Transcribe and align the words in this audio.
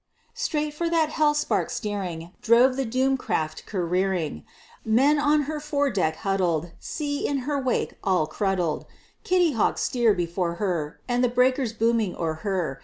Straight 0.33 0.73
for 0.73 0.89
that 0.89 1.09
hell 1.09 1.35
spark 1.35 1.69
steering, 1.69 2.31
Drove 2.41 2.75
the 2.75 2.85
doomed 2.85 3.19
craft 3.19 3.67
careering; 3.67 4.43
Men 4.83 5.19
on 5.19 5.43
her 5.43 5.59
fore 5.59 5.91
deck 5.91 6.15
huddled, 6.15 6.71
Sea 6.79 7.23
in 7.27 7.41
her 7.45 7.61
wake 7.61 7.93
all 8.03 8.25
cruddled, 8.25 8.87
Kitty 9.23 9.51
Hawk 9.51 9.77
sheer 9.77 10.15
before 10.15 10.55
her, 10.55 10.99
And 11.07 11.23
the 11.23 11.29
breakers 11.29 11.71
booming 11.71 12.15
o'er 12.15 12.33
her. 12.41 12.79